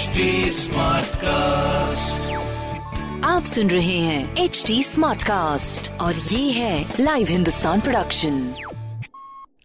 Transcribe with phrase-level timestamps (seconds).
[0.00, 0.68] HD
[1.14, 2.30] cast
[3.24, 8.38] आप सुन रहे हैं एच डी स्मार्ट कास्ट और ये है लाइव हिंदुस्तान प्रोडक्शन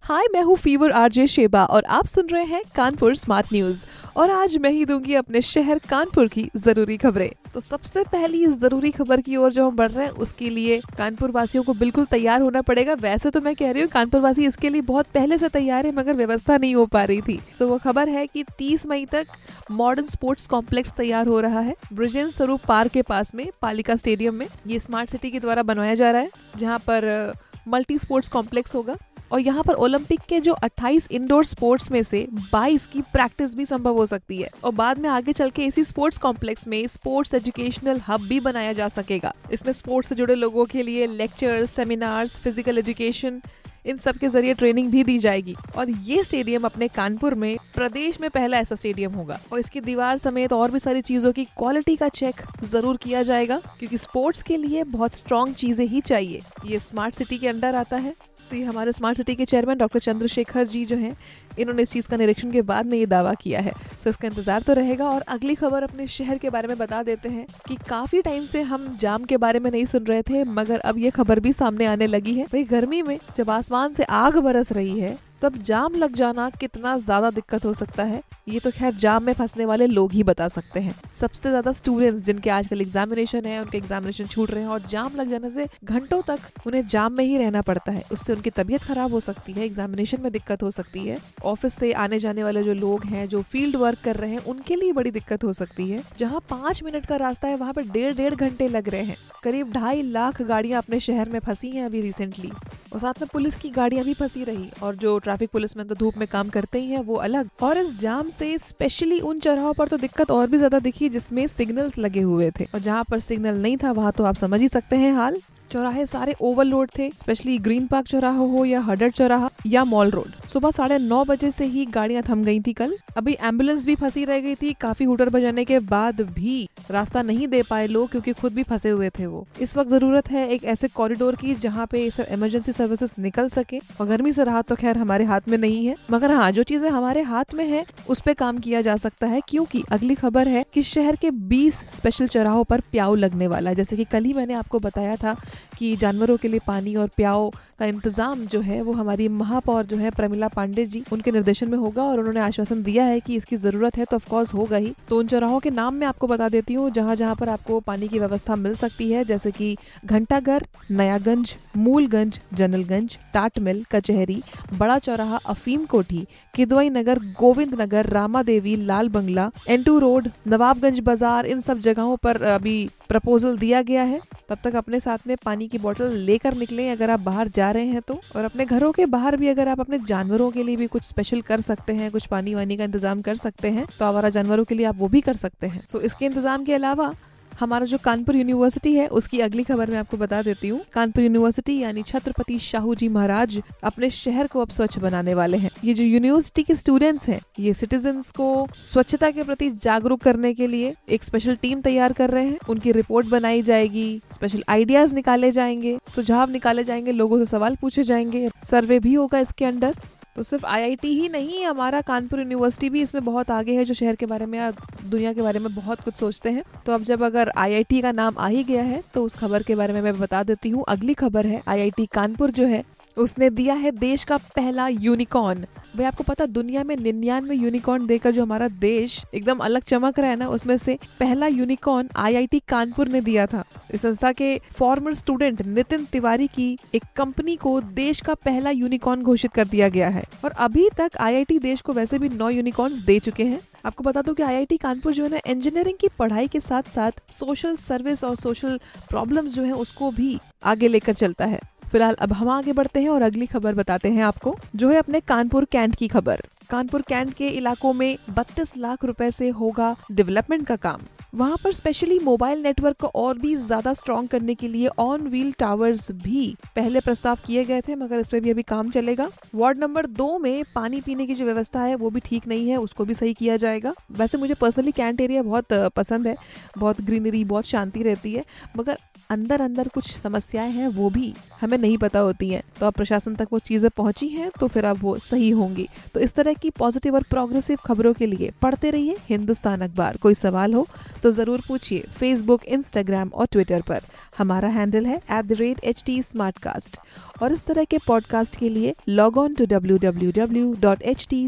[0.03, 3.85] हाय मैं हूँ फीवर आरजे शेबा और आप सुन रहे हैं कानपुर स्मार्ट न्यूज़
[4.15, 8.91] और आज मैं ही दूँगी अपने शहर कानपुर की ज़रूरी खबरें। तो सबसे पहली ज़रूरी
[8.91, 12.41] खबर की ओर जो हम बढ़ रहे हैं, उसके लिए कानपुर वासियों को बिल्कुल तैयार
[12.41, 15.49] होना पड़ेगा। वैसे तो मैं कह रही हूँ कानपुर वासी इसके लिए बहुत पहले से
[15.49, 18.85] तैयार है, मगर व्यवस्था नहीं हो पा रही थी। तो वो खबर है कि 30
[18.85, 19.27] मई तक
[19.71, 24.35] मॉडर्न स्पोर्ट्स कॉम्प्लेक्स तैयार हो रहा है। ब्रिजेंद्र स्वरूप पार्क के पास में, पालिका स्टेडियम
[24.35, 27.33] में। ये स्मार्ट सिटी के द्वारा बनवाया जा रहा है, जहाँ पर
[27.67, 28.95] मल्टी स्पोर्ट्स कॉम्प्लेक्स होगा।
[29.35, 33.65] और यहाँ पर ओलंपिक के जो 28 इंडोर स्पोर्ट्स में से 22 की प्रैक्टिस भी
[33.65, 37.33] संभव हो सकती है। और बाद में आगे चल के इसी स्पोर्ट्स कॉम्प्लेक्स में स्पोर्ट्स
[37.33, 42.37] एजुकेशनल हब भी बनाया जा सकेगा। इसमें स्पोर्ट्स से जुड़े लोगों के लिए लेक्चर्स सेमिनार्स
[42.37, 43.41] फ़िज़िकल एजुकेशन
[43.85, 48.19] इन सब के ज़रिए ट्रेनिंग भी दी जाएगी। और ये स्टेडियम अपने कानपुर में प्रदेश
[48.21, 51.95] में पहला ऐसा स्टेडियम होगा। और इसकी दीवार समेत और भी सारी चीज़ों की क्वालिटी
[51.95, 52.41] का चेक
[52.71, 57.37] ज़रूर किया जाएगा, क्योंकि स्पोर्ट्स के लिए बहुत स्ट्रॉन्ग चीज़ें ही चाहिए। ये स्मार्ट सिटी
[57.37, 58.15] के अंडर आता है।
[58.49, 61.15] तो ये हमारे स्मार्ट सिटी के चेयरमैन डॉक्टर चंद्रशेखर जी जो हैं,
[61.59, 63.71] इन्होंने इस चीज़ का निरीक्षण के बाद में ये दावा किया है।
[64.03, 67.29] तो इसका इंतज़ार तो रहेगा और अगली खबर अपने शहर के बारे में बता देते
[67.29, 70.79] हैं कि काफ़ी टाइम से हम जाम के बारे में नहीं सुन रहे थे, मगर
[70.79, 74.37] अब ये खबर भी सामने आने लगी है। भाई गर्मी में जब आसमान से आग
[74.39, 78.71] बरस रही है तब जाम लग जाना कितना ज़्यादा दिक्कत हो सकता है। ये तो
[78.71, 82.81] खैर जाम में फंसने वाले लोग ही बता सकते हैं। सबसे ज़्यादा स्टूडेंट्स जिनके आजकल
[82.81, 86.87] एग्जामिनेशन है, उनके एग्जामिनेशन छूट रहे हैं और जाम लग जाने से घंटों तक उन्हें
[86.87, 90.31] जाम में ही रहना पड़ता है। उससे उनकी तबीयत खराब हो सकती है एग्जामिनेशन में
[90.31, 93.99] दिक्कत हो सकती है। ऑफ़िस से आने जाने वाले जो लोग हैं, जो फ़ील्ड वर्क
[94.03, 97.47] कर रहे हैं, उनके लिए बड़ी दिक्कत हो सकती है। जहाँ पाँच मिनट का रास्ता
[97.47, 101.29] है, वहाँ पर डेढ़ डेढ़ घंटे लग रहे हैं। करीब ढाई लाख गाड़ियाँ अपने शहर
[101.29, 102.51] में फंसी हैं अभी रिसेंटली
[102.95, 105.95] और साथ में पुलिस की गाड़ियाँ भी फंसी रही और जो ट्रैफ़िक पुलिस में तो
[105.95, 109.73] धूप में काम करते ही है, वो अलग। और इस जाम से स्पेशली उन चौराहों
[109.73, 113.19] पर तो दिक्कत और भी ज़्यादा दिखी जिसमें सिग्नल्स लगे हुए थे। और जहाँ पर
[113.19, 115.41] सिग्नल नहीं था, वहाँ तो आप समझ ही सकते हैं हाल।
[115.71, 120.44] चौराहे सारे ओवरलोड थे स्पेशली ग्रीन पार्क चौराहा हो या हडर चौराहा या मॉल रोड
[120.55, 124.23] सुबह साढ़े नौ बजे से ही गाड़ियाँ थम गई थी कल। अभी एंबुलेंस भी फंसी
[124.25, 128.33] रह गई थी, काफ़ी हुटर बजाने के बाद भी रास्ता नहीं दे पाए लोग क्योंकि
[128.33, 131.85] खुद भी फंसे हुए थे वो। इस वक्त ज़रूरत है एक ऐसे कॉरिडोर की जहाँ
[131.85, 135.57] पे सब इमरजेंसी सर्विसेज़ निकल सके। और गर्मी से राहत तो खैर हमारे हाथ में
[135.57, 138.95] नहीं है, मगर हाँ जो चीज़ें हमारे हाथ में है, उस पर काम किया जा
[138.97, 143.47] सकता है, क्योंकि अगली खबर है कि शहर के 20 स्पेशल चौराहों पर प्याऊ लगने
[143.47, 145.35] वाला है। जैसे कि कल ही मैंने आपको बताया था
[145.77, 149.97] कि जानवरों के लिए पानी और प्याऊ का इंतज़ाम जो है, वो हमारी महापौर जो
[149.97, 153.55] है प्रमिला पांडे जी, उनके निर्देशन में होगा और उन्होंने आश्वासन दिया है कि इसकी
[153.57, 156.73] ज़रूरत है तो ऑफकोर्स होगा ही। तो उन चौराहों के नाम मैं आपको बता देती
[156.73, 161.55] हूँ जहाँ जहाँ पर आपको पानी की व्यवस्था मिल सकती है, जैसे की घंटाघर, नयागंज,
[161.77, 164.41] मूलगंज जनलगंज टाट मिल कचहरी,
[164.73, 170.99] बड़ा चौराहा, अफीम कोठी, किदवई नगर, गोविंद नगर रामा देवी लाल बंगला, एंटू रोड, नवाबगंज
[171.01, 172.77] बाज़ार, इन सब जगहों पर अभी
[173.09, 177.09] प्रपोजल दिया गया है, तब तक अपने साथ में पानी की बोतल लेकर निकलें अगर
[177.09, 179.99] आप बाहर जा रहे हैं तो। और अपने घरों के बाहर भी अगर आप अपने
[180.07, 183.35] जानवरों के लिए भी कुछ स्पेशल कर सकते हैं, कुछ पानी वानी का इंतज़ाम कर
[183.37, 186.25] सकते हैं तो आवारा जानवरों के लिए आप वो भी कर सकते हैं। तो इसके
[186.25, 187.13] इंतज़ाम के अलावा
[187.59, 191.77] हमारा जो कानपुर यूनिवर्सिटी है, उसकी अगली खबर मैं आपको बता देती हूँ। कानपुर यूनिवर्सिटी
[191.79, 196.03] यानी छत्रपति शाहू जी महाराज अपने शहर को अब स्वच्छ बनाने वाले हैं। ये जो
[196.03, 201.23] यूनिवर्सिटी के स्टूडेंट्स हैं, ये सिटीजन को स्वच्छता के प्रति जागरूक करने के लिए एक
[201.23, 206.51] स्पेशल टीम तैयार कर रहे हैं। उनकी रिपोर्ट बनाई जाएगी स्पेशल आइडियाज़ निकाले जाएँगे, सुझाव
[206.51, 209.95] निकाले जाएँगे, लोगों से सवाल पूछे जाएँगे। सर्वे भी होगा इसके अंडर
[210.35, 214.15] तो सिर्फ़ आईआईटी ही नहीं, हमारा कानपुर यूनिवर्सिटी भी इसमें बहुत आगे है, जो शहर
[214.15, 214.71] के बारे में या
[215.03, 218.37] दुनिया के बारे में बहुत कुछ सोचते हैं। तो अब जब अगर आईआईटी का नाम
[218.37, 221.13] आ ही गया है तो उस खबर के बारे में मैं बता देती हूँ। अगली
[221.13, 222.83] खबर है आईआईटी कानपुर जो है
[223.17, 225.65] उसने दिया है देश का पहला यूनिकॉर्न
[225.95, 230.29] भाई, आपको पता, दुनिया में निन्यानवे यूनिकॉर्न देकर जो हमारा देश एकदम अलग चमक रहा
[230.29, 235.13] है ना, उसमें से पहला यूनिकॉर्न आईआईटी कानपुर ने दिया था। इस संस्था के फॉर्मर
[235.13, 240.09] स्टूडेंट नितिन तिवारी की एक कंपनी को देश का पहला यूनिकॉर्न घोषित कर दिया गया
[240.09, 244.03] है। और अभी तक आईआईटी देश को वैसे भी नौ यूनिकॉर्न दे चुके हैं। आपको
[244.03, 247.75] बता दूँ कि आईआईटी कानपुर जो है ना इंजीनियरिंग की पढ़ाई के साथ साथ सोशल
[247.75, 248.79] सर्विस और सोशल
[249.09, 251.59] प्रॉब्लम्स जो है, उसको भी आगे लेकर चलता है।
[251.91, 255.19] फ़िलहाल अब हम आगे बढ़ते हैं और अगली खबर बताते हैं आपको, जो है अपने
[255.19, 260.65] कानपुर कैंट की खबर। कानपुर कैंट के इलाकों में 32 लाख रुपए से होगा डेवलपमेंट
[260.67, 261.01] का काम।
[261.35, 265.51] वहाँ पर स्पेशली मोबाइल नेटवर्क को और भी ज़्यादा स्ट्रॉन्ग करने के लिए ऑन व्हील
[265.51, 269.77] टावर्स भी पहले प्रस्ताव किए गए थे, मगर इस पर भी अभी काम चलेगा। वार्ड
[269.77, 273.05] नंबर दो में पानी पीने की जो व्यवस्था है, वो भी ठीक नहीं है, उसको
[273.05, 276.35] भी सही किया जाएगा। वैसे मुझे पर्सनली कैंट एरिया बहुत पसंद है,
[276.77, 278.45] बहुत ग्रीनरी बहुत शांति रहती है,
[278.77, 278.97] मगर
[279.29, 283.35] अंदर अंदर कुछ समस्याएँ हैं, वो भी हमें नहीं पता होती हैं। तो अब प्रशासन
[283.35, 286.69] तक वो चीज़ें पहुँची हैं तो फिर अब वो सही होंगी। तो इस तरह की
[286.69, 290.87] पॉजिटिव और प्रोग्रेसिव खबरों के लिए पढ़ते रहिए हिंदुस्तान अखबार। कोई सवाल हो
[291.23, 294.01] तो ज़रूर पूछिए फेसबुक इंस्टाग्राम और ट्विटर पर।
[294.37, 296.99] हमारा हैंडल है एट
[297.41, 301.27] और इस तरह के पॉडकास्ट के लिए log on to W W W dot H
[301.29, 301.47] T